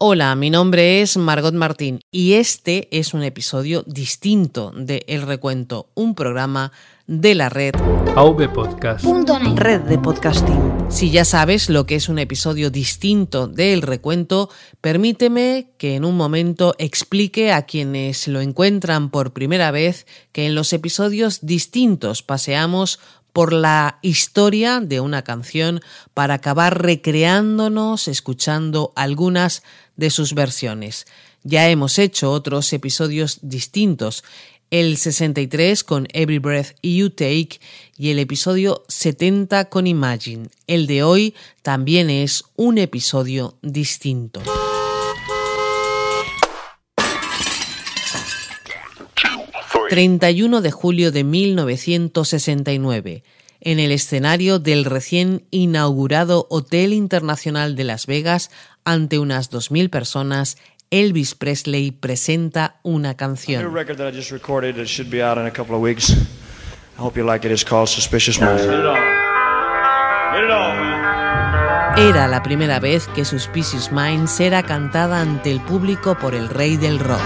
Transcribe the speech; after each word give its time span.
Hola, 0.00 0.36
mi 0.36 0.48
nombre 0.48 1.02
es 1.02 1.16
Margot 1.16 1.54
Martín 1.54 1.98
y 2.12 2.34
este 2.34 2.86
es 2.96 3.14
un 3.14 3.24
episodio 3.24 3.82
distinto 3.84 4.72
de 4.76 5.04
El 5.08 5.22
Recuento, 5.22 5.90
un 5.94 6.14
programa 6.14 6.70
de 7.08 7.34
la 7.34 7.48
red 7.48 7.74
AVPodcast.net 8.14 9.56
Red 9.56 9.80
de 9.80 9.98
podcasting. 9.98 10.86
Si 10.88 11.10
ya 11.10 11.24
sabes 11.24 11.68
lo 11.68 11.84
que 11.84 11.96
es 11.96 12.08
un 12.08 12.20
episodio 12.20 12.70
distinto 12.70 13.48
de 13.48 13.72
El 13.72 13.82
Recuento, 13.82 14.50
permíteme 14.80 15.72
que 15.78 15.96
en 15.96 16.04
un 16.04 16.16
momento 16.16 16.76
explique 16.78 17.52
a 17.52 17.62
quienes 17.62 18.28
lo 18.28 18.40
encuentran 18.40 19.10
por 19.10 19.32
primera 19.32 19.72
vez 19.72 20.06
que 20.30 20.46
en 20.46 20.54
los 20.54 20.72
episodios 20.72 21.40
distintos 21.44 22.22
paseamos 22.22 23.00
por 23.32 23.52
la 23.52 23.98
historia 24.02 24.80
de 24.80 25.00
una 25.00 25.22
canción 25.22 25.80
para 26.14 26.34
acabar 26.34 26.82
recreándonos 26.82 28.08
escuchando 28.08 28.92
algunas 28.96 29.62
de 29.98 30.08
sus 30.08 30.32
versiones. 30.32 31.06
Ya 31.42 31.68
hemos 31.68 31.98
hecho 31.98 32.32
otros 32.32 32.72
episodios 32.72 33.40
distintos, 33.42 34.24
el 34.70 34.96
63 34.96 35.84
con 35.84 36.08
Every 36.12 36.38
Breath 36.38 36.76
You 36.82 37.10
Take 37.10 37.60
y 37.96 38.10
el 38.10 38.18
episodio 38.18 38.84
70 38.88 39.66
con 39.66 39.86
Imagine. 39.86 40.48
El 40.66 40.86
de 40.86 41.02
hoy 41.02 41.34
también 41.62 42.08
es 42.08 42.44
un 42.56 42.78
episodio 42.78 43.58
distinto. 43.60 44.40
...31 49.90 50.60
de 50.60 50.70
julio 50.70 51.10
de 51.12 51.24
1969 51.24 53.22
en 53.60 53.80
el 53.80 53.90
escenario 53.90 54.58
del 54.58 54.84
recién 54.84 55.44
inaugurado 55.50 56.46
Hotel 56.50 56.92
Internacional 56.92 57.74
de 57.74 57.84
Las 57.84 58.06
Vegas 58.06 58.50
ante 58.88 59.18
unas 59.18 59.50
2.000 59.50 59.90
personas, 59.90 60.56
Elvis 60.90 61.34
Presley 61.34 61.90
presenta 61.90 62.80
una 62.82 63.18
canción. 63.18 63.62
Era 71.98 72.28
la 72.28 72.42
primera 72.42 72.80
vez 72.80 73.06
que 73.08 73.26
Suspicious 73.26 73.92
Minds 73.92 74.40
era 74.40 74.62
cantada 74.62 75.20
ante 75.20 75.50
el 75.50 75.60
público 75.60 76.16
por 76.16 76.34
el 76.34 76.48
rey 76.48 76.78
del 76.78 76.98
rock. 76.98 77.20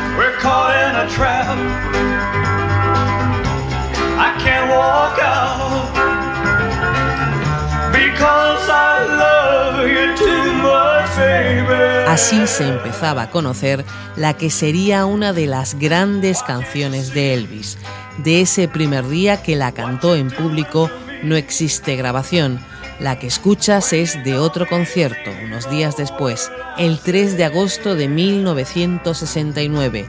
Así 12.07 12.47
se 12.47 12.69
empezaba 12.69 13.23
a 13.23 13.31
conocer 13.31 13.85
la 14.17 14.37
que 14.37 14.51
sería 14.51 15.07
una 15.07 15.33
de 15.33 15.47
las 15.47 15.79
grandes 15.79 16.43
canciones 16.43 17.15
de 17.15 17.33
Elvis. 17.33 17.79
De 18.19 18.43
ese 18.43 18.69
primer 18.69 19.09
día 19.09 19.43
que 19.43 19.57
la 19.57 19.73
cantó 19.73 20.15
en 20.15 20.31
público 20.31 20.91
no 21.23 21.37
existe 21.37 21.97
grabación. 21.97 22.61
La 23.01 23.19
que 23.19 23.27
escuchas 23.27 23.93
es 23.95 24.23
de 24.25 24.37
otro 24.39 24.67
concierto, 24.69 25.31
unos 25.45 25.71
días 25.71 25.97
después, 25.97 26.53
el 26.77 27.01
3 27.01 27.37
de 27.37 27.45
agosto 27.45 27.95
de 27.95 28.09
1969, 28.09 30.07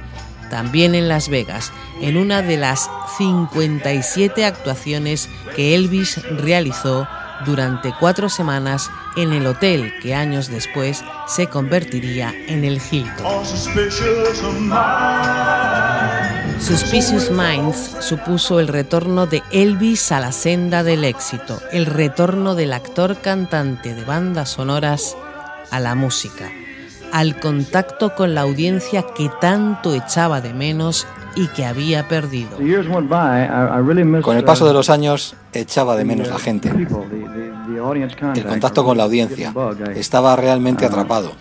también 0.50 0.94
en 0.94 1.08
Las 1.08 1.30
Vegas, 1.30 1.72
en 2.02 2.18
una 2.18 2.42
de 2.42 2.58
las 2.58 2.90
57 3.18 4.46
actuaciones 4.46 5.30
que 5.56 5.74
Elvis 5.74 6.22
realizó 6.38 7.08
durante 7.46 7.94
cuatro 8.00 8.30
semanas 8.30 8.90
en 9.16 9.34
el 9.34 9.46
hotel 9.46 9.94
que 10.02 10.16
años 10.16 10.50
después 10.50 11.04
se 11.28 11.48
convertiría 11.48 12.34
en 12.48 12.64
el 12.64 12.82
Hilton. 12.82 13.46
Suspicious 16.60 17.30
Minds 17.30 17.98
supuso 18.00 18.60
el 18.60 18.68
retorno 18.68 19.26
de 19.26 19.44
Elvis 19.52 20.12
a 20.12 20.20
la 20.20 20.32
senda 20.32 20.84
del 20.84 21.04
éxito, 21.04 21.62
el 21.72 21.86
retorno 21.86 22.56
del 22.56 22.74
actor 22.74 23.20
cantante 23.22 23.94
de 23.94 24.04
bandas 24.06 24.52
sonoras 24.52 25.18
a 25.72 25.80
la 25.80 25.96
música, 25.96 26.52
al 27.12 27.40
contacto 27.40 28.16
con 28.16 28.34
la 28.34 28.42
audiencia 28.42 29.04
que 29.16 29.30
tanto 29.42 29.94
echaba 29.94 30.40
de 30.40 30.54
menos 30.54 31.06
y 31.36 31.48
que 31.48 31.66
había 31.66 32.08
perdido. 32.08 32.58
Con 34.22 34.38
el 34.38 34.44
paso 34.44 34.66
de 34.68 34.74
los 34.74 34.90
años 34.90 35.36
echaba 35.54 35.96
de 35.96 36.06
menos 36.06 36.28
la 36.30 36.40
gente, 36.40 36.70
el 36.70 38.46
contacto 38.46 38.84
con 38.84 38.98
la 38.98 39.04
audiencia. 39.04 39.54
Estaba 39.96 40.36
realmente 40.36 40.86
atrapado. 40.86 41.34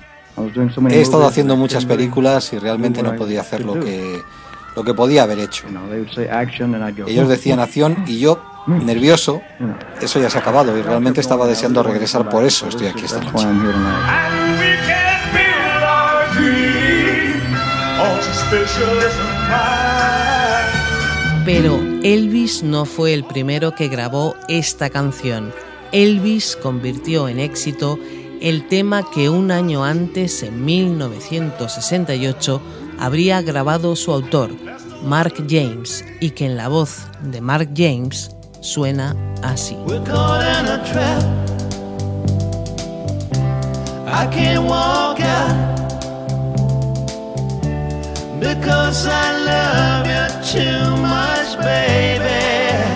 He 0.90 1.00
estado 1.00 1.26
haciendo 1.26 1.56
muchas 1.56 1.84
películas 1.84 2.52
y 2.52 2.58
realmente 2.58 3.02
no 3.02 3.16
podía 3.16 3.40
hacer 3.42 3.64
lo 3.64 3.74
que, 3.74 4.20
lo 4.74 4.84
que 4.84 4.94
podía 4.94 5.24
haber 5.24 5.38
hecho. 5.40 5.66
Ellos 7.06 7.28
decían 7.28 7.60
acción 7.60 8.04
y 8.06 8.18
yo, 8.18 8.42
nervioso, 8.66 9.42
eso 10.00 10.20
ya 10.20 10.30
se 10.30 10.38
ha 10.38 10.40
acabado 10.40 10.76
y 10.76 10.82
realmente 10.82 11.20
estaba 11.20 11.46
deseando 11.46 11.82
regresar 11.82 12.28
por 12.28 12.44
eso. 12.44 12.68
Estoy 12.68 12.86
aquí 12.86 13.04
esta 13.04 13.20
noche. 13.20 13.46
Pero 21.44 21.80
Elvis 22.04 22.62
no 22.62 22.84
fue 22.84 23.14
el 23.14 23.24
primero 23.24 23.74
que 23.74 23.88
grabó 23.88 24.36
esta 24.48 24.90
canción. 24.90 25.52
Elvis 25.90 26.56
convirtió 26.56 27.28
en 27.28 27.40
éxito 27.40 27.98
el 28.40 28.66
tema 28.68 29.04
que 29.10 29.28
un 29.28 29.50
año 29.50 29.84
antes, 29.84 30.42
en 30.42 30.64
1968, 30.64 32.60
habría 32.98 33.42
grabado 33.42 33.96
su 33.96 34.12
autor, 34.12 34.50
Mark 35.04 35.34
James, 35.48 36.04
y 36.20 36.30
que 36.30 36.46
en 36.46 36.56
la 36.56 36.68
voz 36.68 37.06
de 37.22 37.40
Mark 37.40 37.70
James 37.76 38.30
suena 38.60 39.16
así. 39.42 39.76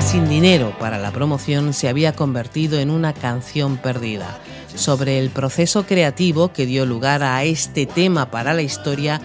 Sin 0.01 0.29
dinero 0.29 0.75
para 0.79 0.99
la 0.99 1.11
promoción 1.11 1.73
se 1.73 1.89
había 1.89 2.15
convertido 2.15 2.79
en 2.79 2.91
una 2.91 3.13
canción 3.13 3.77
perdida. 3.77 4.39
Sobre 4.75 5.19
el 5.19 5.31
proceso 5.31 5.87
creativo 5.87 6.53
que 6.53 6.67
dio 6.67 6.85
lugar 6.85 7.23
a 7.23 7.45
este 7.45 7.87
tema 7.87 8.31
para 8.31 8.53
la 8.53 8.63
historia, 8.63 9.21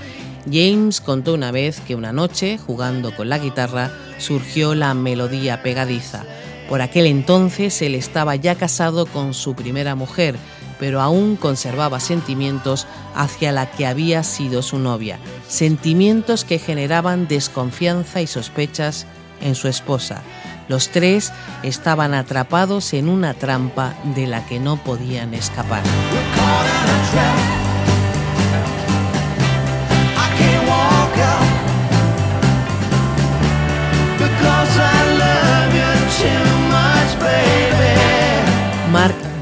James 0.50 1.02
contó 1.02 1.34
una 1.34 1.52
vez 1.52 1.82
que 1.82 1.96
una 1.96 2.14
noche, 2.14 2.58
jugando 2.58 3.16
con 3.16 3.30
la 3.30 3.38
guitarra, 3.38 3.92
surgió 4.18 4.74
la 4.74 4.94
melodía 4.94 5.62
pegadiza. 5.62 6.24
Por 6.70 6.82
aquel 6.82 7.08
entonces 7.08 7.82
él 7.82 7.96
estaba 7.96 8.38
ya 8.38 8.56
casado 8.56 9.06
con 9.06 9.34
su 9.34 9.56
primera 9.56 9.96
mujer, 9.96 10.38
pero 10.82 11.00
aún 11.00 11.36
conservaba 11.36 12.00
sentimientos 12.00 12.88
hacia 13.14 13.52
la 13.52 13.70
que 13.70 13.86
había 13.86 14.24
sido 14.24 14.64
su 14.64 14.80
novia, 14.80 15.20
sentimientos 15.48 16.44
que 16.44 16.58
generaban 16.58 17.28
desconfianza 17.28 18.20
y 18.20 18.26
sospechas 18.26 19.06
en 19.42 19.54
su 19.54 19.68
esposa. 19.68 20.24
Los 20.70 20.90
tres 20.90 21.34
estaban 21.62 22.16
atrapados 22.16 22.94
en 22.94 23.10
una 23.10 23.36
trampa 23.36 23.94
de 24.16 24.26
la 24.26 24.44
que 24.48 24.60
no 24.60 24.78
podían 24.78 25.36
escapar. 25.36 25.84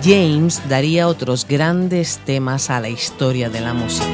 James 0.04 0.62
daría 0.70 1.08
otros 1.08 1.46
grandes 1.48 2.20
temas 2.26 2.70
a 2.70 2.80
la 2.80 2.90
historia 2.90 3.50
de 3.50 3.62
la 3.62 3.74
música. 3.74 4.06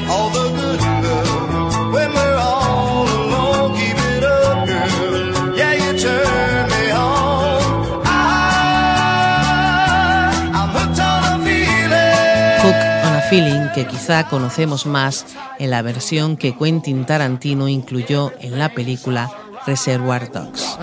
Hook 12.62 12.74
on 13.04 13.14
a 13.14 13.20
Feeling, 13.30 13.68
que 13.74 13.86
quizá 13.86 14.28
conocemos 14.28 14.86
más 14.86 15.26
en 15.58 15.70
la 15.70 15.82
versión 15.82 16.36
que 16.36 16.56
Quentin 16.56 17.06
Tarantino 17.06 17.68
incluyó 17.68 18.32
en 18.40 18.58
la 18.58 18.70
película 18.70 19.30
Reservoir 19.66 20.32
Dogs. 20.32 20.78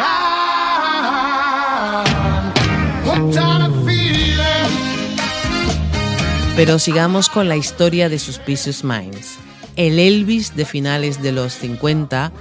Pero 6.55 6.77
sigamos 6.77 7.29
con 7.29 7.49
la 7.49 7.57
historia 7.57 8.09
de 8.09 8.19
Suspicious 8.19 8.83
Minds. 8.83 9.39
El 9.75 9.97
Elvis 9.97 10.55
de 10.55 10.65
finales 10.65 11.19
de 11.23 11.31
los 11.31 11.53
50, 11.53 12.31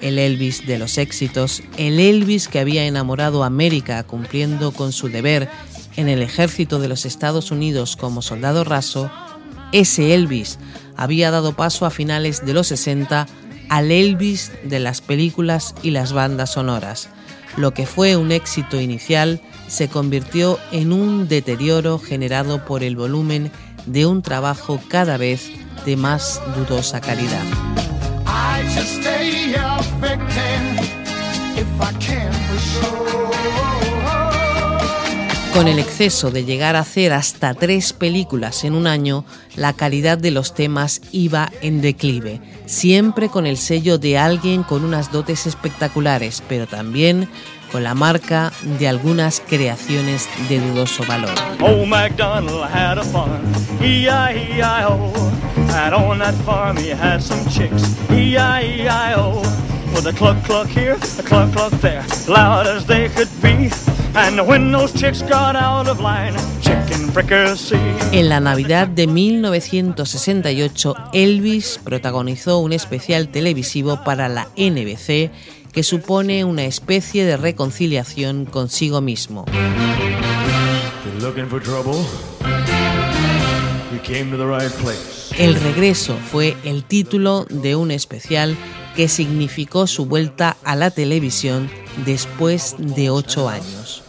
el 0.00 0.18
Elvis 0.18 0.66
de 0.66 0.76
los 0.76 0.98
éxitos, 0.98 1.62
el 1.76 2.00
Elvis 2.00 2.48
que 2.48 2.58
había 2.58 2.84
enamorado 2.84 3.44
a 3.44 3.46
América 3.46 4.02
cumpliendo 4.02 4.72
con 4.72 4.90
su 4.90 5.08
deber 5.08 5.48
en 5.94 6.08
el 6.08 6.20
ejército 6.20 6.80
de 6.80 6.88
los 6.88 7.06
Estados 7.06 7.52
Unidos 7.52 7.96
como 7.96 8.22
soldado 8.22 8.64
raso, 8.64 9.08
Ese 9.70 10.14
Elvis 10.14 10.58
había 10.96 11.30
dado 11.30 11.54
paso 11.54 11.86
a 11.86 11.90
finales 11.90 12.44
de 12.44 12.54
los 12.54 12.66
60 12.66 13.28
al 13.68 13.92
Elvis 13.92 14.50
de 14.64 14.80
las 14.80 15.00
películas 15.00 15.76
y 15.84 15.90
las 15.90 16.12
bandas 16.12 16.54
sonoras. 16.54 17.08
Lo 17.56 17.72
que 17.72 17.86
fue 17.86 18.16
un 18.16 18.32
éxito 18.32 18.80
inicial 18.80 19.40
se 19.70 19.88
convirtió 19.88 20.58
en 20.72 20.92
un 20.92 21.28
deterioro 21.28 21.98
generado 22.00 22.64
por 22.64 22.82
el 22.82 22.96
volumen 22.96 23.52
de 23.86 24.04
un 24.04 24.20
trabajo 24.20 24.80
cada 24.88 25.16
vez 25.16 25.48
de 25.86 25.96
más 25.96 26.42
dudosa 26.56 27.00
calidad. 27.00 27.44
Con 35.54 35.68
el 35.68 35.78
exceso 35.78 36.30
de 36.30 36.44
llegar 36.44 36.74
a 36.74 36.80
hacer 36.80 37.12
hasta 37.12 37.54
tres 37.54 37.92
películas 37.92 38.64
en 38.64 38.74
un 38.74 38.86
año, 38.86 39.24
la 39.56 39.72
calidad 39.72 40.18
de 40.18 40.30
los 40.30 40.54
temas 40.54 41.00
iba 41.12 41.50
en 41.60 41.80
declive, 41.80 42.40
siempre 42.66 43.28
con 43.28 43.46
el 43.46 43.56
sello 43.56 43.98
de 43.98 44.18
alguien 44.18 44.62
con 44.62 44.84
unas 44.84 45.12
dotes 45.12 45.46
espectaculares, 45.46 46.42
pero 46.48 46.66
también 46.66 47.28
con 47.70 47.84
la 47.84 47.94
marca 47.94 48.52
de 48.78 48.88
algunas 48.88 49.40
creaciones 49.40 50.28
de 50.48 50.60
dudoso 50.60 51.04
valor. 51.06 51.30
MacDonald 51.86 52.64
had 52.64 52.98
a 52.98 53.04
farm, 53.04 53.42
E-I-E-I-O. 53.80 55.12
And 55.72 55.94
on 55.94 56.18
that 56.18 56.34
farm 56.44 56.76
he 56.76 56.90
had 56.90 57.20
some 57.20 57.44
chicks, 57.50 57.96
E-I-E-I-O. 58.10 59.42
With 59.94 60.06
a 60.06 60.12
cluck 60.12 60.42
cluck 60.44 60.68
here, 60.68 60.96
a 61.18 61.22
cluck 61.22 61.52
cluck 61.52 61.72
there, 61.80 62.04
loud 62.28 62.66
as 62.66 62.86
they 62.86 63.08
could 63.08 63.28
be. 63.42 63.70
And 64.14 64.40
when 64.46 64.72
those 64.72 64.92
chicks 64.92 65.22
got 65.22 65.56
out 65.56 65.88
of 65.88 66.00
line, 66.00 66.34
chicken 66.60 67.10
fricassee. 67.12 67.76
En 68.12 68.28
la 68.28 68.40
Navidad 68.40 68.88
de 68.88 69.06
1968, 69.06 70.94
Elvis 71.12 71.80
protagonizó 71.82 72.58
un 72.58 72.72
especial 72.72 73.28
televisivo 73.28 74.02
para 74.04 74.28
la 74.28 74.48
NBC 74.56 75.30
que 75.72 75.82
supone 75.82 76.44
una 76.44 76.64
especie 76.64 77.24
de 77.24 77.36
reconciliación 77.36 78.44
consigo 78.44 79.00
mismo. 79.00 79.44
El 85.38 85.54
regreso 85.54 86.16
fue 86.30 86.56
el 86.64 86.84
título 86.84 87.46
de 87.48 87.76
un 87.76 87.90
especial 87.90 88.56
que 88.96 89.08
significó 89.08 89.86
su 89.86 90.06
vuelta 90.06 90.56
a 90.64 90.76
la 90.76 90.90
televisión 90.90 91.70
después 92.04 92.74
de 92.78 93.10
ocho 93.10 93.48
años. 93.48 94.02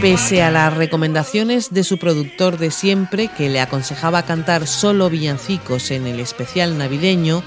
Pese 0.00 0.42
a 0.42 0.50
las 0.50 0.74
recomendaciones 0.74 1.72
de 1.72 1.82
su 1.82 1.98
productor 1.98 2.58
de 2.58 2.70
siempre, 2.70 3.28
que 3.28 3.48
le 3.48 3.60
aconsejaba 3.60 4.24
cantar 4.24 4.66
solo 4.66 5.08
villancicos 5.08 5.90
en 5.90 6.06
el 6.06 6.20
especial 6.20 6.76
navideño, 6.76 7.42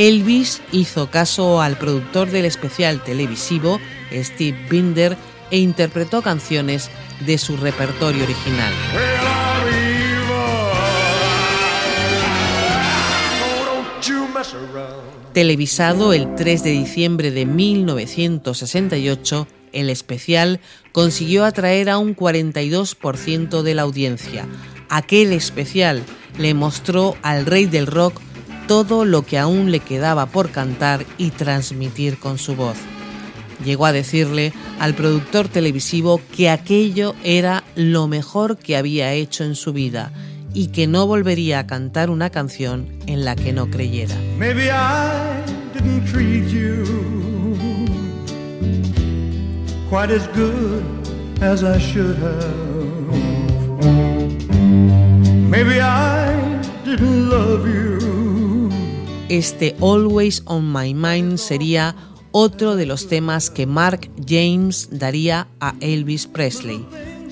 Elvis 0.00 0.62
hizo 0.72 1.10
caso 1.10 1.60
al 1.60 1.76
productor 1.76 2.30
del 2.30 2.46
especial 2.46 3.04
televisivo, 3.04 3.78
Steve 4.10 4.56
Binder, 4.70 5.14
e 5.50 5.58
interpretó 5.58 6.22
canciones 6.22 6.88
de 7.26 7.36
su 7.36 7.58
repertorio 7.58 8.24
original. 8.24 8.72
Televisado 15.34 16.14
el 16.14 16.34
3 16.34 16.62
de 16.62 16.70
diciembre 16.70 17.30
de 17.30 17.44
1968, 17.44 19.48
el 19.74 19.90
especial 19.90 20.60
consiguió 20.92 21.44
atraer 21.44 21.90
a 21.90 21.98
un 21.98 22.16
42% 22.16 23.60
de 23.60 23.74
la 23.74 23.82
audiencia. 23.82 24.46
Aquel 24.88 25.34
especial 25.34 26.02
le 26.38 26.54
mostró 26.54 27.16
al 27.20 27.44
rey 27.44 27.66
del 27.66 27.86
rock 27.86 28.18
todo 28.70 29.04
lo 29.04 29.22
que 29.22 29.36
aún 29.36 29.72
le 29.72 29.80
quedaba 29.80 30.26
por 30.26 30.52
cantar 30.52 31.04
y 31.18 31.30
transmitir 31.30 32.20
con 32.20 32.38
su 32.38 32.54
voz. 32.54 32.76
Llegó 33.64 33.84
a 33.84 33.90
decirle 33.90 34.52
al 34.78 34.94
productor 34.94 35.48
televisivo 35.48 36.20
que 36.36 36.50
aquello 36.50 37.16
era 37.24 37.64
lo 37.74 38.06
mejor 38.06 38.58
que 38.58 38.76
había 38.76 39.12
hecho 39.12 39.42
en 39.42 39.56
su 39.56 39.72
vida 39.72 40.12
y 40.54 40.68
que 40.68 40.86
no 40.86 41.08
volvería 41.08 41.58
a 41.58 41.66
cantar 41.66 42.10
una 42.10 42.30
canción 42.30 42.86
en 43.08 43.24
la 43.24 43.34
que 43.34 43.52
no 43.52 43.68
creyera. 43.70 44.14
Maybe 55.50 55.80
I 55.80 56.62
didn't 56.84 57.28
love 57.28 57.66
you 57.66 58.09
este 59.30 59.76
Always 59.80 60.42
on 60.44 60.72
My 60.72 60.92
Mind 60.92 61.38
sería 61.38 61.94
otro 62.32 62.74
de 62.74 62.84
los 62.84 63.06
temas 63.06 63.48
que 63.48 63.64
Mark 63.64 64.10
James 64.28 64.88
daría 64.90 65.46
a 65.60 65.74
Elvis 65.80 66.26
Presley, 66.26 66.84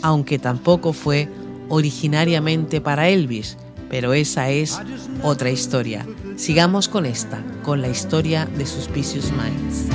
aunque 0.03 0.39
tampoco 0.39 0.93
fue 0.93 1.29
originariamente 1.69 2.81
para 2.81 3.09
Elvis, 3.09 3.56
pero 3.91 4.15
esa 4.15 4.49
es 4.50 4.79
otra 5.23 5.50
historia. 5.50 6.06
Sigamos 6.37 6.89
con 6.89 7.05
esta, 7.05 7.43
con 7.65 7.83
la 7.83 7.89
historia 7.89 8.47
de 8.47 8.65
Suspicious 8.65 9.33
Minds. 9.33 9.89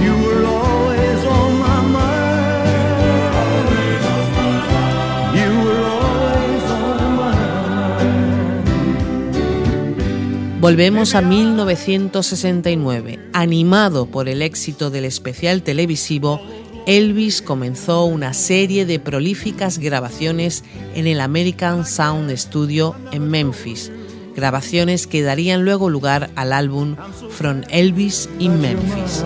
Volvemos 10.64 11.14
a 11.14 11.22
1969. 11.22 13.20
Animado 13.34 14.06
por 14.06 14.30
el 14.30 14.42
éxito 14.42 14.90
del 14.90 15.04
especial 15.04 15.62
televisivo, 15.62 16.40
Elvis 16.88 17.42
comenzó 17.42 18.06
una 18.06 18.34
serie 18.34 18.86
de 18.86 18.98
prolíficas 18.98 19.78
grabaciones 19.78 20.64
en 20.96 21.06
el 21.06 21.20
American 21.20 21.86
Sound 21.86 22.32
Studio 22.38 22.96
en 23.12 23.30
Memphis, 23.30 23.92
grabaciones 24.38 25.06
que 25.06 25.22
darían 25.22 25.66
luego 25.66 25.90
lugar 25.90 26.30
al 26.38 26.54
álbum 26.54 26.96
From 27.30 27.64
Elvis 27.70 28.30
in 28.40 28.62
Memphis. 28.62 29.26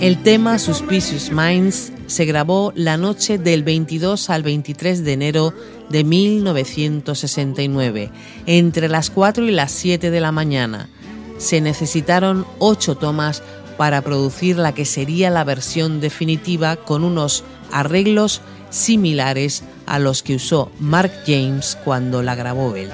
El 0.00 0.22
tema 0.22 0.58
Suspicious 0.58 1.30
Minds 1.30 1.92
se 2.06 2.24
grabó 2.24 2.72
la 2.74 2.96
noche 2.96 3.36
del 3.36 3.62
22 3.62 4.30
al 4.30 4.42
23 4.42 5.04
de 5.04 5.12
enero 5.12 5.52
de 5.90 6.04
1969, 6.04 8.10
entre 8.46 8.88
las 8.88 9.10
4 9.10 9.44
y 9.44 9.50
las 9.50 9.72
7 9.72 10.10
de 10.10 10.20
la 10.20 10.32
mañana. 10.32 10.88
Se 11.36 11.60
necesitaron 11.60 12.46
ocho 12.58 12.94
tomas 12.94 13.42
para 13.76 14.00
producir 14.00 14.56
la 14.56 14.72
que 14.72 14.86
sería 14.86 15.28
la 15.28 15.44
versión 15.44 16.00
definitiva 16.00 16.76
con 16.76 17.04
unos 17.04 17.44
arreglos 17.70 18.40
similares 18.70 19.64
a 19.90 19.98
los 19.98 20.22
que 20.22 20.36
usó 20.36 20.70
Mark 20.78 21.10
James 21.26 21.76
cuando 21.84 22.22
la 22.22 22.36
grabó 22.36 22.76
él. 22.76 22.90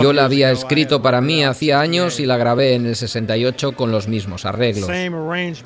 Yo 0.00 0.12
la 0.12 0.24
había 0.24 0.52
escrito 0.52 1.02
para 1.02 1.20
mí 1.20 1.42
hacía 1.42 1.80
años 1.80 2.20
y 2.20 2.26
la 2.26 2.36
grabé 2.36 2.74
en 2.74 2.86
el 2.86 2.94
68 2.94 3.72
con 3.72 3.90
los 3.90 4.06
mismos 4.06 4.44
arreglos. 4.44 4.88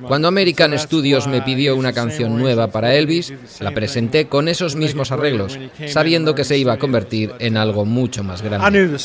Cuando 0.07 0.29
American 0.29 0.77
Studios 0.79 1.27
me 1.27 1.43
pidió 1.43 1.77
una 1.77 1.93
canción 1.93 2.39
nueva 2.39 2.69
para 2.69 2.95
Elvis, 2.95 3.35
la 3.61 3.73
presenté 3.73 4.27
con 4.27 4.49
esos 4.49 4.75
mismos 4.75 5.13
arreglos, 5.13 5.59
sabiendo 5.87 6.35
que 6.35 6.45
se 6.45 6.57
iba 6.57 6.73
a 6.73 6.79
convertir 6.79 7.35
en 7.39 7.59
algo 7.59 7.85
mucho 7.85 8.25
más 8.25 8.41
grande. 8.41 8.99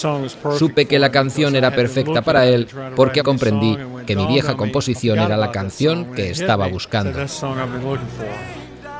Supe 0.58 0.86
que 0.86 0.98
la 0.98 1.12
canción 1.12 1.58
era 1.58 1.72
perfecta 1.72 2.22
para 2.22 2.46
él 2.46 2.70
porque 2.96 3.22
comprendí 3.22 3.78
que 4.08 4.16
mi 4.16 4.26
vieja 4.28 4.56
composición 4.56 5.20
era 5.20 5.36
la 5.36 5.52
canción 5.52 6.14
que 6.14 6.30
estaba 6.30 6.70
buscando. 6.70 7.20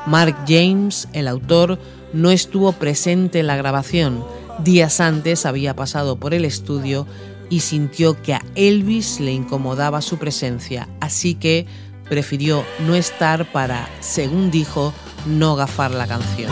Mark 0.06 0.36
James, 0.46 1.08
el 1.12 1.28
autor, 1.28 1.78
no 2.12 2.30
estuvo 2.30 2.72
presente 2.72 3.40
en 3.40 3.46
la 3.46 3.56
grabación. 3.56 4.24
Días 4.60 5.00
antes 5.00 5.46
había 5.46 5.74
pasado 5.74 6.16
por 6.16 6.34
el 6.34 6.44
estudio 6.44 7.06
y 7.50 7.60
sintió 7.60 8.20
que 8.22 8.34
a 8.34 8.42
Elvis 8.54 9.20
le 9.20 9.32
incomodaba 9.32 10.00
su 10.00 10.18
presencia, 10.18 10.88
así 11.00 11.34
que 11.34 11.66
prefirió 12.08 12.64
no 12.86 12.94
estar 12.94 13.50
para, 13.50 13.88
según 14.00 14.50
dijo, 14.50 14.92
no 15.26 15.56
gafar 15.56 15.90
la 15.92 16.06
canción. 16.06 16.50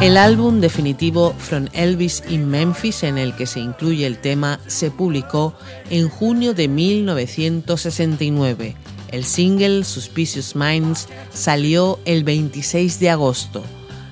El 0.00 0.16
álbum 0.16 0.60
definitivo 0.62 1.34
From 1.36 1.66
Elvis 1.74 2.22
in 2.30 2.48
Memphis, 2.48 3.02
en 3.02 3.18
el 3.18 3.36
que 3.36 3.44
se 3.44 3.60
incluye 3.60 4.06
el 4.06 4.16
tema, 4.16 4.58
se 4.66 4.90
publicó 4.90 5.52
en 5.90 6.08
junio 6.08 6.54
de 6.54 6.68
1969. 6.68 8.76
El 9.10 9.26
single 9.26 9.84
Suspicious 9.84 10.56
Minds 10.56 11.06
salió 11.34 11.98
el 12.06 12.24
26 12.24 12.98
de 12.98 13.10
agosto. 13.10 13.62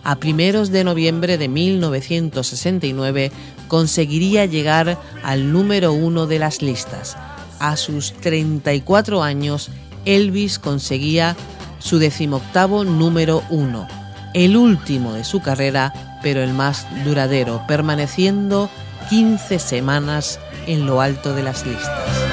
A 0.05 0.17
primeros 0.17 0.71
de 0.71 0.85
noviembre 0.85 1.39
de 1.39 1.49
1969 1.49 3.33
conseguiría 3.67 4.45
llegar 4.45 5.01
al 5.23 5.53
número 5.53 5.95
uno 5.95 6.27
de 6.27 6.39
las 6.39 6.61
listas. 6.61 7.17
A 7.61 7.79
sus 7.79 8.13
34 8.13 9.23
años, 9.23 9.71
Elvis 10.05 10.59
conseguía 10.59 11.35
su 11.79 11.99
decimoctavo 11.99 12.85
número 12.85 13.43
uno, 13.49 13.89
el 14.35 14.57
último 14.57 15.13
de 15.13 15.25
su 15.25 15.41
carrera, 15.41 15.93
pero 16.23 16.43
el 16.43 16.53
más 16.53 16.87
duradero, 17.05 17.63
permaneciendo 17.67 18.71
15 19.09 19.59
semanas 19.59 20.39
en 20.67 20.87
lo 20.87 21.01
alto 21.01 21.35
de 21.35 21.43
las 21.43 21.67
listas. 21.67 22.29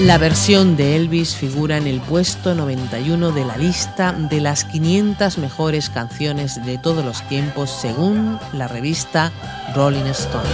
La 0.00 0.18
versión 0.18 0.76
de 0.76 0.96
Elvis 0.96 1.34
figura 1.36 1.78
en 1.78 1.86
el 1.86 2.00
puesto 2.00 2.54
91 2.54 3.30
de 3.30 3.44
la 3.44 3.56
lista 3.56 4.12
de 4.12 4.40
las 4.40 4.64
500 4.64 5.38
mejores 5.38 5.88
canciones 5.88 6.62
de 6.66 6.78
todos 6.78 7.04
los 7.04 7.22
tiempos 7.28 7.70
según 7.70 8.38
la 8.52 8.68
revista 8.68 9.32
Rolling 9.74 10.06
Stone. 10.06 10.44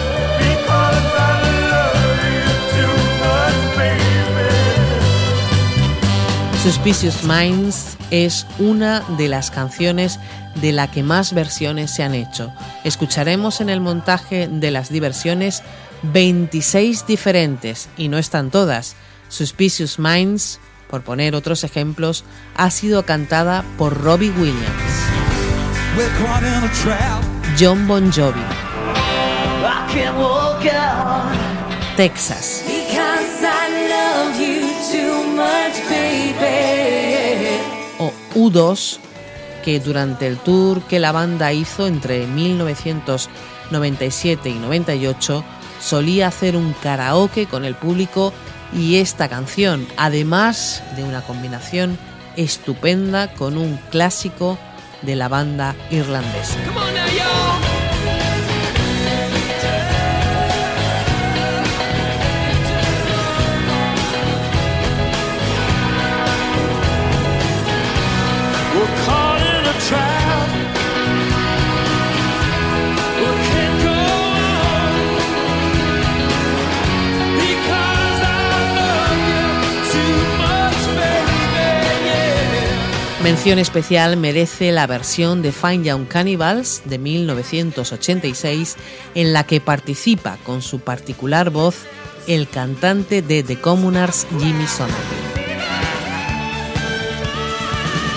Suspicious 6.62 7.25
Minds 7.25 7.97
es 8.11 8.47
una 8.59 9.00
de 9.17 9.29
las 9.29 9.50
canciones 9.50 10.19
de 10.57 10.73
la 10.73 10.90
que 10.90 11.02
más 11.02 11.33
versiones 11.33 11.90
se 11.90 12.02
han 12.02 12.14
hecho. 12.14 12.52
Escucharemos 12.85 13.62
en 13.62 13.71
el 13.71 13.81
montaje 13.81 14.47
de 14.47 14.71
las 14.71 14.90
diversiones 14.90 15.62
26 16.02 17.07
diferentes 17.07 17.88
y 17.97 18.09
no 18.09 18.19
están 18.19 18.50
todas. 18.50 18.95
Suspicious 19.29 19.99
Minds, 19.99 20.61
por 20.90 21.02
poner 21.02 21.35
otros 21.35 21.64
ejemplos, 21.64 22.25
ha 22.57 22.71
sido 22.71 23.07
cantada 23.07 23.64
por 23.79 23.99
Robbie 24.02 24.31
Williams, 24.31 24.67
John 27.59 27.88
Bon 27.88 28.12
Jovi, 28.12 28.45
Texas, 31.97 32.64
U2, 38.35 38.99
que 39.65 39.81
durante 39.81 40.27
el 40.27 40.37
tour 40.39 40.83
que 40.83 40.99
la 40.99 41.13
banda 41.13 41.53
hizo 41.53 41.87
entre 41.87 42.27
1997 42.27 44.49
y 44.49 44.55
98 44.55 45.45
solía 45.81 46.29
hacer 46.29 46.57
un 46.57 46.73
karaoke 46.83 47.47
con 47.47 47.65
el 47.65 47.75
público 47.75 48.33
y 48.73 48.97
esta 48.97 49.29
canción, 49.29 49.87
además 49.97 50.83
de 50.97 51.05
una 51.05 51.23
combinación 51.23 51.99
estupenda 52.37 53.33
con 53.35 53.59
un 53.59 53.79
clásico 53.91 54.59
de 55.03 55.17
la 55.17 55.29
banda 55.29 55.75
irlandesa. 55.91 56.57
Mención 83.23 83.59
especial 83.59 84.17
merece 84.17 84.73
la 84.73 84.87
versión 84.87 85.43
de 85.43 85.53
Fine 85.53 85.85
Young 85.85 86.09
Cannibals 86.09 86.81
de 86.87 86.99
1986 86.99 88.77
en 89.15 89.35
la 89.35 89.45
que 89.45 89.61
participa 89.61 90.39
con 90.45 90.62
su 90.62 90.81
particular 90.81 91.50
voz 91.50 91.77
el 92.27 92.49
cantante 92.49 93.21
de 93.21 93.43
The 93.43 93.61
Communards 93.61 94.27
Jimmy 94.39 94.67
Somerville. 94.67 95.31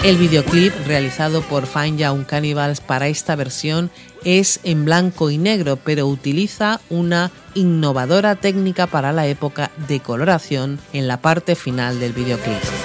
El 0.05 0.17
videoclip 0.17 0.73
realizado 0.85 1.41
por 1.41 1.67
Fine 1.67 1.97
Young 1.97 2.25
Cannibals 2.25 2.79
para 2.79 3.09
esta 3.09 3.35
versión 3.35 3.91
es 4.23 4.61
en 4.63 4.85
blanco 4.85 5.29
y 5.29 5.37
negro, 5.37 5.77
pero 5.77 6.07
utiliza 6.07 6.79
una 6.89 7.29
innovadora 7.55 8.37
técnica 8.37 8.87
para 8.87 9.11
la 9.11 9.27
época 9.27 9.69
de 9.87 9.99
coloración 9.99 10.79
en 10.93 11.09
la 11.09 11.21
parte 11.21 11.55
final 11.55 11.99
del 11.99 12.13
videoclip. 12.13 12.82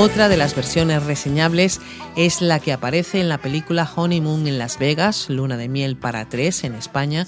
Otra 0.00 0.28
de 0.28 0.36
las 0.36 0.54
versiones 0.54 1.02
reseñables 1.02 1.80
es 2.14 2.40
la 2.40 2.60
que 2.60 2.72
aparece 2.72 3.20
en 3.20 3.28
la 3.28 3.38
película 3.38 3.90
Honeymoon 3.96 4.46
en 4.46 4.56
Las 4.56 4.78
Vegas, 4.78 5.28
Luna 5.28 5.56
de 5.56 5.68
Miel 5.68 5.96
para 5.96 6.28
tres 6.28 6.62
en 6.62 6.76
España, 6.76 7.26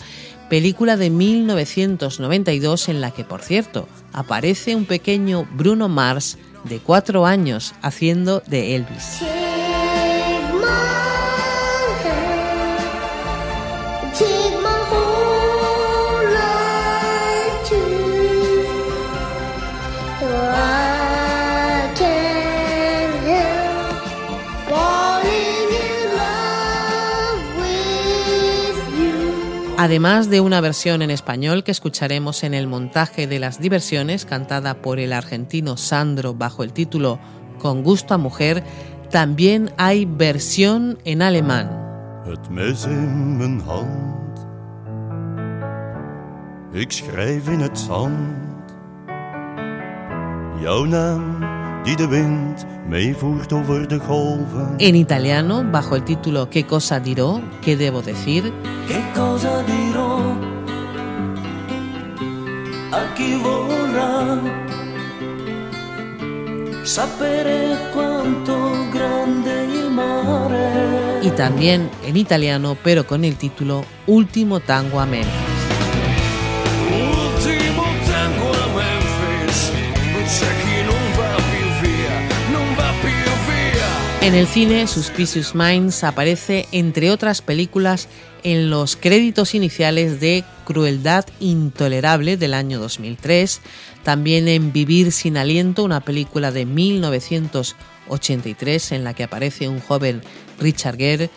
película 0.49 0.97
de 0.97 1.11
1992 1.11 2.89
en 2.89 3.01
la 3.01 3.11
que, 3.11 3.25
por 3.25 3.43
cierto, 3.43 3.89
aparece 4.13 4.77
un 4.77 4.85
pequeño 4.85 5.49
Bruno 5.53 5.89
Mars 5.89 6.39
de 6.63 6.79
cuatro 6.79 7.27
años 7.27 7.75
haciendo 7.83 8.41
de 8.47 8.77
Elvis. 8.77 9.19
Además 29.83 30.29
de 30.29 30.43
una 30.43 30.61
versión 30.61 31.01
en 31.01 31.11
español 31.11 31.65
que 31.65 31.71
escucharemos 31.71 32.45
en 32.45 32.53
el 32.53 32.67
montaje 32.67 33.27
de 33.27 33.39
las 33.39 33.61
diversiones, 33.61 34.27
cantada 34.27 34.83
por 34.83 34.99
el 34.99 35.11
argentino 35.15 35.79
Sandro 35.79 36.35
bajo 36.35 36.63
el 36.63 36.75
título 36.75 37.19
Con 37.59 37.83
gusto 37.83 38.13
a 38.13 38.19
mujer, 38.19 38.63
también 39.11 39.73
hay 39.79 40.05
versión 40.05 40.99
en 41.07 41.23
alemán. 41.23 41.71
En 54.79 54.97
italiano, 54.97 55.65
bajo 55.65 55.97
el 55.97 56.05
título 56.05 56.51
¿Qué 56.51 56.67
cosa 56.67 57.01
dirò? 57.01 57.41
¿Qué 57.63 57.77
debo 57.77 58.03
decir? 58.03 58.53
¿Qué 58.87 59.01
cosa 59.15 59.63
dirò? 59.63 60.19
A 62.93 63.15
chi 63.15 63.35
vorrà 63.43 64.41
sapere 66.85 67.77
quanto 67.95 68.55
grande 68.93 69.65
il 69.65 69.91
mare. 69.91 71.21
Y 71.23 71.31
también 71.31 71.89
en 72.05 72.17
italiano, 72.17 72.77
pero 72.83 73.07
con 73.07 73.25
el 73.25 73.37
título 73.37 73.85
Último 74.07 74.61
tango 74.61 75.01
a 75.01 75.07
En 84.23 84.35
el 84.35 84.47
cine, 84.47 84.87
Suspicious 84.87 85.55
Minds 85.55 86.05
aparece, 86.05 86.69
entre 86.73 87.11
otras 87.11 87.41
películas, 87.41 88.07
en 88.43 88.69
los 88.69 88.97
créditos 88.97 89.55
iniciales 89.55 90.21
de 90.21 90.45
Crueldad 90.67 91.25
Intolerable 91.41 92.37
del 92.37 92.53
año 92.53 92.79
2003, 92.79 93.63
también 94.03 94.47
en 94.47 94.75
Vivir 94.75 95.11
sin 95.13 95.39
aliento, 95.39 95.85
una 95.85 96.03
película 96.03 96.53
de 96.53 96.67
1983 96.67 98.93
en 98.93 99.05
la 99.05 99.15
que 99.15 99.25
aparece 99.25 99.69
un 99.69 99.81
joven 99.81 100.21
Richard 100.59 100.99
Gere, 100.99 101.31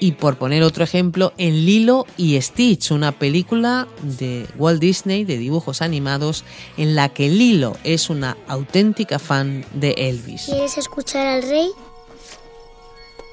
y 0.00 0.12
por 0.12 0.38
poner 0.38 0.62
otro 0.62 0.82
ejemplo, 0.82 1.34
en 1.36 1.66
Lilo 1.66 2.06
y 2.16 2.40
Stitch, 2.40 2.90
una 2.90 3.12
película 3.12 3.86
de 4.02 4.46
Walt 4.56 4.80
Disney 4.80 5.24
de 5.24 5.36
dibujos 5.36 5.82
animados 5.82 6.42
en 6.78 6.94
la 6.94 7.10
que 7.10 7.28
Lilo 7.28 7.76
es 7.84 8.08
una 8.08 8.38
auténtica 8.48 9.18
fan 9.18 9.62
de 9.74 9.90
Elvis. 9.98 10.46
¿Quieres 10.46 10.78
escuchar 10.78 11.26
al 11.26 11.42
rey? 11.42 11.68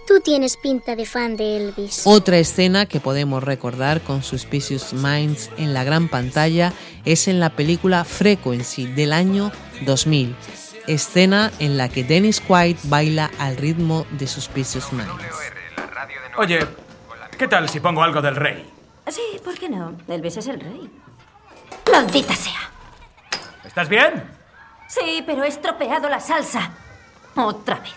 Tú 0.07 0.19
tienes 0.19 0.57
pinta 0.57 0.95
de 0.95 1.05
fan 1.05 1.37
de 1.37 1.57
Elvis. 1.57 2.01
Otra 2.05 2.37
escena 2.37 2.85
que 2.85 2.99
podemos 2.99 3.43
recordar 3.43 4.01
con 4.01 4.23
Suspicious 4.23 4.93
Minds 4.93 5.49
en 5.57 5.73
la 5.73 5.83
gran 5.83 6.09
pantalla 6.09 6.73
es 7.05 7.27
en 7.27 7.39
la 7.39 7.51
película 7.51 8.03
Frequency 8.03 8.87
del 8.87 9.13
año 9.13 9.51
2000, 9.85 10.35
escena 10.87 11.51
en 11.59 11.77
la 11.77 11.87
que 11.87 12.03
Dennis 12.03 12.41
Quaid 12.41 12.77
baila 12.83 13.31
al 13.39 13.57
ritmo 13.57 14.05
de 14.11 14.27
Suspicious 14.27 14.91
Minds. 14.91 15.11
Oye, 16.37 16.59
¿qué 17.37 17.47
tal 17.47 17.69
si 17.69 17.79
pongo 17.79 18.03
algo 18.03 18.21
del 18.21 18.35
rey? 18.35 18.69
Sí, 19.07 19.21
¿por 19.43 19.57
qué 19.57 19.69
no? 19.69 19.97
Elvis 20.07 20.37
es 20.37 20.47
el 20.47 20.59
rey. 20.59 20.89
¡Maldita 21.91 22.35
sea! 22.35 22.71
¿Estás 23.63 23.87
bien? 23.87 24.23
Sí, 24.87 25.23
pero 25.25 25.43
he 25.43 25.47
estropeado 25.47 26.09
la 26.09 26.19
salsa. 26.19 26.71
Otra 27.35 27.75
vez. 27.75 27.93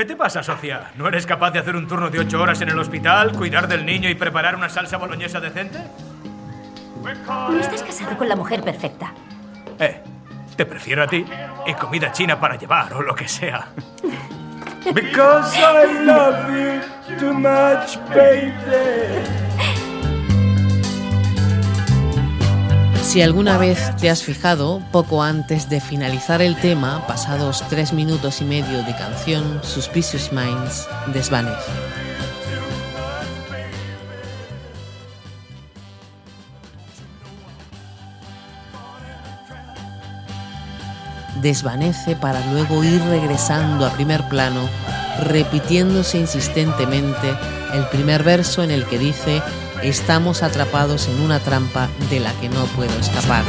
¿Qué 0.00 0.06
te 0.06 0.16
pasa, 0.16 0.42
Sofía? 0.42 0.92
¿No 0.96 1.08
eres 1.08 1.26
capaz 1.26 1.50
de 1.50 1.58
hacer 1.58 1.76
un 1.76 1.86
turno 1.86 2.08
de 2.08 2.18
ocho 2.18 2.40
horas 2.40 2.58
en 2.62 2.70
el 2.70 2.78
hospital, 2.78 3.32
cuidar 3.32 3.68
del 3.68 3.84
niño 3.84 4.08
y 4.08 4.14
preparar 4.14 4.56
una 4.56 4.70
salsa 4.70 4.96
boloñesa 4.96 5.40
decente? 5.40 5.78
No 7.26 7.60
estás 7.60 7.82
casado 7.82 8.16
con 8.16 8.26
la 8.26 8.34
mujer 8.34 8.62
perfecta. 8.62 9.12
Eh, 9.78 10.00
te 10.56 10.64
prefiero 10.64 11.02
a 11.02 11.06
ti 11.06 11.22
y 11.66 11.74
comida 11.74 12.10
china 12.12 12.40
para 12.40 12.56
llevar 12.56 12.94
o 12.94 13.02
lo 13.02 13.14
que 13.14 13.28
sea. 13.28 13.68
Because 14.94 15.54
I 15.58 16.02
love 16.06 16.48
you 16.48 17.18
too 17.18 17.34
much, 17.34 17.98
baby. 18.08 19.49
Si 23.10 23.22
alguna 23.22 23.58
vez 23.58 23.80
te 23.96 24.08
has 24.08 24.22
fijado, 24.22 24.80
poco 24.92 25.20
antes 25.20 25.68
de 25.68 25.80
finalizar 25.80 26.40
el 26.40 26.54
tema, 26.54 27.08
pasados 27.08 27.64
tres 27.68 27.92
minutos 27.92 28.40
y 28.40 28.44
medio 28.44 28.84
de 28.84 28.94
canción, 28.94 29.60
Suspicious 29.64 30.30
Minds 30.32 30.86
desvanece. 31.12 31.72
Desvanece 41.42 42.14
para 42.14 42.46
luego 42.52 42.84
ir 42.84 43.02
regresando 43.06 43.86
a 43.86 43.90
primer 43.90 44.22
plano, 44.28 44.68
repitiéndose 45.18 46.16
insistentemente 46.16 47.36
el 47.74 47.88
primer 47.88 48.22
verso 48.22 48.62
en 48.62 48.70
el 48.70 48.86
que 48.86 49.00
dice 49.00 49.42
estamos 49.82 50.42
atrapados 50.42 51.08
en 51.08 51.20
una 51.20 51.40
trampa 51.40 51.88
de 52.10 52.20
la 52.20 52.32
que 52.34 52.48
no 52.48 52.64
puedo 52.66 52.92
escapar. 52.98 53.44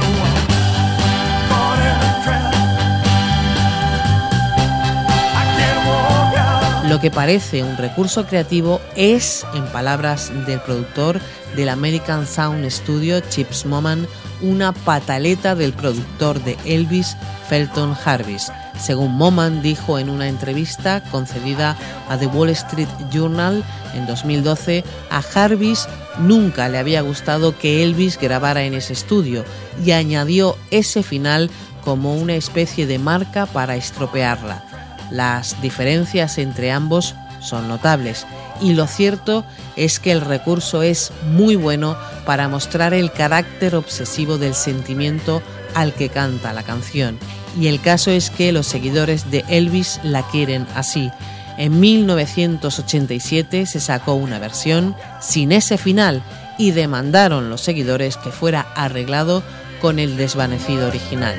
Lo 6.88 7.00
que 7.00 7.10
parece 7.10 7.64
un 7.64 7.78
recurso 7.78 8.26
creativo 8.26 8.82
es, 8.98 9.46
en 9.54 9.66
palabras 9.68 10.30
del 10.46 10.60
productor 10.60 11.22
del 11.56 11.70
American 11.70 12.28
Sound 12.28 12.70
Studio, 12.70 13.22
Chips 13.22 13.66
Moman, 13.66 14.08
una 14.42 14.72
pataleta 14.72 15.56
del 15.56 15.74
productor 15.74 16.44
de 16.44 16.58
Elvis, 16.66 17.16
Felton 17.50 17.96
Harvis. 18.06 18.52
Según 18.80 19.14
Moman 19.14 19.62
dijo 19.62 20.00
en 20.00 20.10
una 20.10 20.28
entrevista 20.28 21.04
concedida 21.12 21.78
a 22.10 22.18
The 22.18 22.28
Wall 22.28 22.50
Street 22.50 22.88
Journal 23.12 23.64
en 23.94 24.08
2012, 24.08 24.84
a 25.10 25.22
Harvis 25.36 25.88
nunca 26.20 26.70
le 26.70 26.80
había 26.80 27.02
gustado 27.02 27.58
que 27.58 27.84
Elvis 27.84 28.18
grabara 28.20 28.64
en 28.64 28.74
ese 28.74 28.94
estudio 28.94 29.46
y 29.86 29.92
añadió 29.92 30.58
ese 30.72 31.04
final 31.04 31.50
como 31.84 32.16
una 32.16 32.36
especie 32.36 32.88
de 32.88 33.00
marca 33.00 33.46
para 33.46 33.76
estropearla. 33.76 34.64
Las 35.12 35.62
diferencias 35.62 36.38
entre 36.38 36.72
ambos 36.72 37.16
son 37.42 37.68
notables 37.68 38.26
y 38.62 38.74
lo 38.74 38.88
cierto 38.88 39.44
es 39.76 40.00
que 40.00 40.12
el 40.12 40.22
recurso 40.22 40.84
es 40.84 41.12
muy 41.32 41.56
bueno 41.56 41.98
para 42.26 42.48
mostrar 42.48 42.94
el 42.94 43.12
carácter 43.12 43.76
obsesivo 43.76 44.38
del 44.38 44.54
sentimiento 44.54 45.42
al 45.74 45.94
que 45.94 46.10
canta 46.10 46.54
la 46.54 46.64
canción. 46.64 47.18
Y 47.60 47.68
el 47.68 47.82
caso 47.82 48.12
es 48.12 48.30
que 48.30 48.52
los 48.52 48.68
seguidores 48.68 49.30
de 49.32 49.44
Elvis 49.50 50.00
la 50.04 50.24
quieren 50.24 50.68
así. 50.76 51.12
En 51.58 51.80
1987 51.80 53.66
se 53.66 53.80
sacó 53.80 54.14
una 54.14 54.40
versión 54.40 54.96
sin 55.20 55.52
ese 55.52 55.78
final 55.78 56.24
y 56.58 56.72
demandaron 56.72 57.50
los 57.50 57.62
seguidores 57.62 58.18
que 58.18 58.32
fuera 58.32 58.68
arreglado 58.76 59.44
con 59.82 60.00
el 60.00 60.16
desvanecido 60.16 60.88
original. 60.88 61.36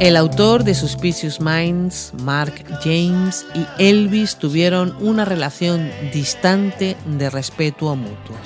El 0.00 0.16
autor 0.16 0.62
de 0.62 0.74
Suspicious 0.74 1.40
Minds, 1.40 2.12
Mark 2.22 2.52
James 2.84 3.44
y 3.54 3.66
Elvis 3.82 4.36
tuvieron 4.36 4.94
una 5.00 5.24
relación 5.24 5.90
distante 6.12 6.96
de 7.04 7.30
respeto 7.30 7.96
mutuo. 7.96 8.36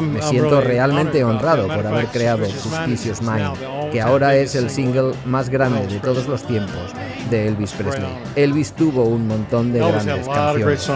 Me 0.00 0.22
siento 0.22 0.60
realmente 0.60 1.22
honrado 1.22 1.68
por 1.68 1.86
haber 1.86 2.06
creado 2.06 2.46
Suspicious 2.46 3.22
Minds, 3.22 3.58
que 3.92 4.00
ahora 4.00 4.34
es 4.34 4.54
el 4.56 4.68
single 4.68 5.12
más 5.24 5.48
grande 5.48 5.86
de 5.86 6.00
todos 6.00 6.26
los 6.26 6.42
tiempos 6.42 6.92
de 7.30 7.48
Elvis 7.48 7.72
Presley. 7.72 8.10
Elvis 8.34 8.72
tuvo 8.72 9.04
un 9.04 9.28
montón 9.28 9.72
de 9.72 9.78
grandes 9.78 10.28
canciones. 10.28 10.90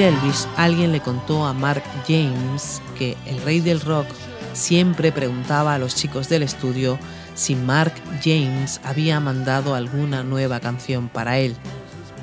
Elvis, 0.00 0.46
alguien 0.56 0.92
le 0.92 1.00
contó 1.00 1.46
a 1.46 1.52
Mark 1.52 1.82
James 2.06 2.82
que 2.98 3.16
el 3.26 3.40
rey 3.42 3.60
del 3.60 3.80
rock 3.80 4.06
siempre 4.52 5.10
preguntaba 5.10 5.74
a 5.74 5.78
los 5.78 5.94
chicos 5.94 6.28
del 6.28 6.42
estudio 6.42 6.98
si 7.34 7.54
Mark 7.54 7.92
James 8.22 8.80
había 8.84 9.20
mandado 9.20 9.74
alguna 9.74 10.22
nueva 10.22 10.60
canción 10.60 11.08
para 11.08 11.38
él. 11.38 11.56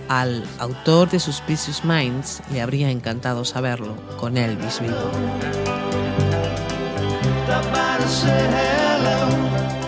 Al 0.07 0.43
autor 0.59 1.09
de 1.09 1.19
Suspicious 1.19 1.83
Minds 1.83 2.41
le 2.51 2.62
habría 2.62 2.89
encantado 2.91 3.45
saberlo 3.45 3.95
con 4.17 4.38
Elvis 4.38 4.79
vivo. 4.79 5.12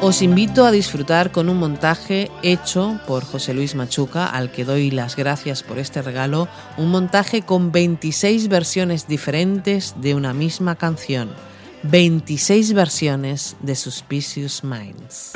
Os 0.06 0.22
invito 0.22 0.68
a 0.68 0.72
disfrutar 0.72 1.32
con 1.32 1.50
un 1.50 1.58
montaje 1.58 2.30
hecho 2.44 3.00
por 3.08 3.26
José 3.26 3.56
Luis 3.56 3.74
Machuca, 3.74 4.28
al 4.28 4.52
que 4.52 4.64
doy 4.64 4.92
las 4.92 5.16
gracias 5.16 5.64
por 5.64 5.80
este 5.80 6.04
regalo, 6.04 6.48
un 6.78 6.92
montaje 6.92 7.42
con 7.42 7.72
26 7.72 8.48
versiones 8.48 9.08
diferentes 9.08 9.96
de 10.00 10.14
una 10.14 10.32
misma 10.32 10.76
canción, 10.76 11.32
26 11.82 12.74
versiones 12.74 13.58
de 13.62 13.74
Suspicious 13.74 14.64
Minds. 14.64 15.34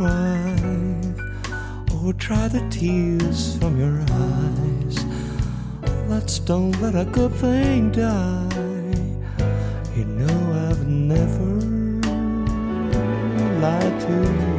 Survive 0.00 1.20
oh, 1.92 2.06
or 2.06 2.12
try 2.14 2.48
the 2.48 2.66
tears 2.70 3.58
from 3.58 3.78
your 3.78 4.00
eyes. 4.00 5.04
Let's 6.08 6.38
don't 6.38 6.72
let 6.80 6.94
a 6.94 7.04
good 7.04 7.32
thing 7.32 7.92
die. 7.92 8.48
You 9.96 10.04
know 10.04 10.68
I've 10.68 10.86
never 10.86 11.50
lied 13.60 14.00
to 14.00 14.12
you. 14.12 14.49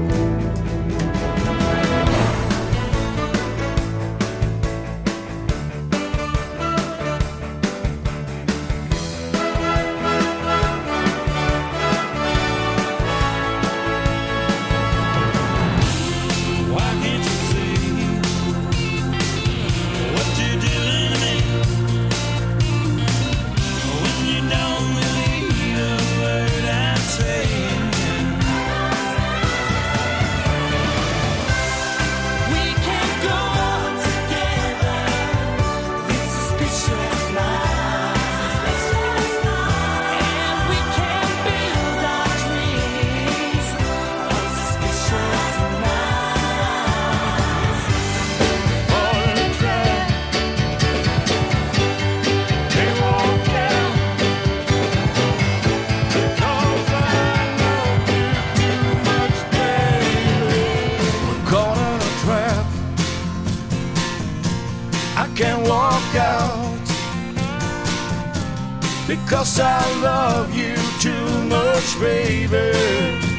'Cause 69.41 69.60
I 69.60 70.01
love 70.04 70.54
you 70.54 70.75
too 70.99 71.25
much, 71.45 71.99
baby. 71.99 73.31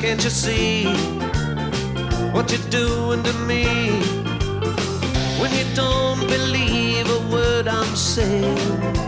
Can't 0.00 0.22
you 0.22 0.30
see 0.30 0.84
what 2.32 2.52
you're 2.52 2.70
doing 2.70 3.22
to 3.24 3.32
me? 3.32 3.64
When 5.40 5.52
you 5.52 5.64
don't 5.74 6.20
believe 6.28 7.10
a 7.10 7.18
word 7.32 7.66
I'm 7.66 7.96
saying. 7.96 8.98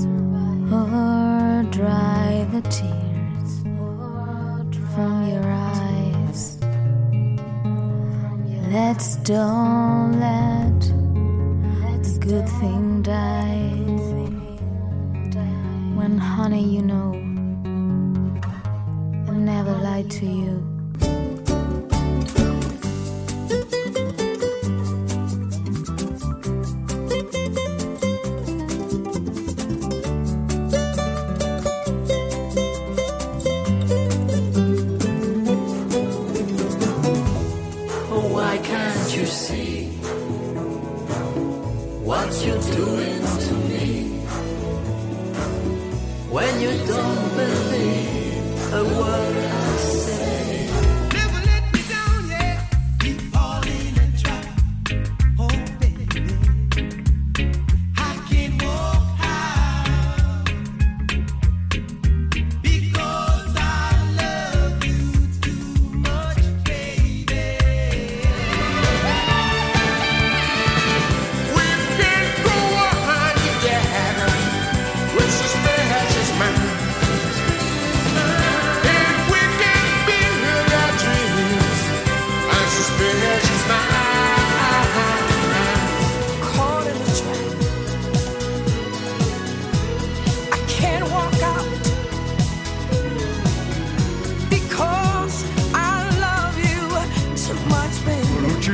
survive, 0.00 0.72
or 0.72 1.62
dry 1.70 2.46
the 2.52 2.62
tears 2.62 3.50
from 4.94 5.28
your 5.28 5.44
eyes. 5.44 6.58
Let's 8.70 9.16
don't. 9.16 10.01
when 46.32 46.60
you 46.62 46.70
don't 46.86 47.28
believe 47.36 48.72
a 48.72 48.84
word 48.84 49.36
I 49.36 49.76
say. 49.76 50.31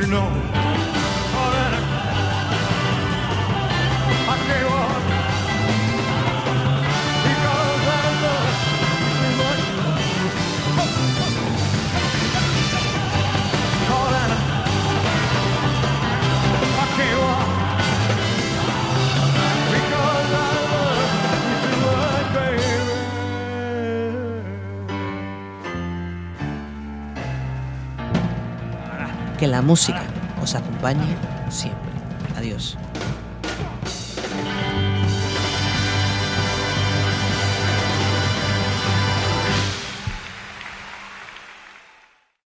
know. 0.09 0.68
La 29.51 29.63
música 29.63 30.03
os 30.43 30.55
acompañe 30.55 31.17
siempre. 31.49 31.91
Adiós. 32.37 32.77